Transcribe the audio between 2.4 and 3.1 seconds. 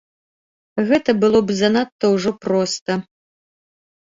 проста.